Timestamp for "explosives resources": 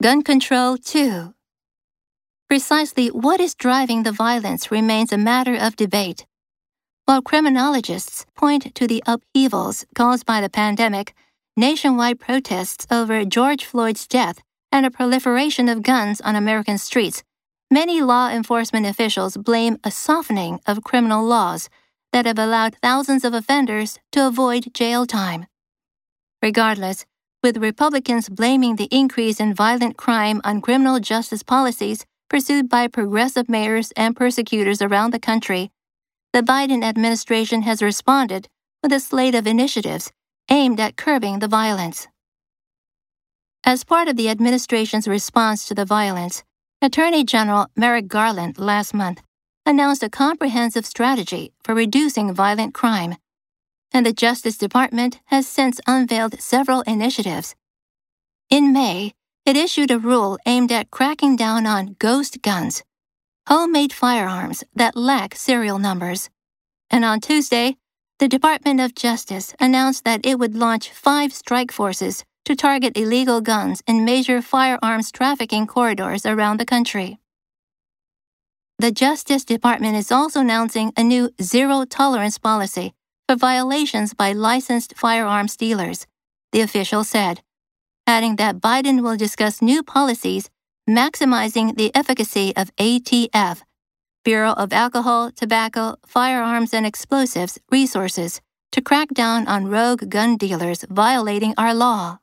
96.86-98.40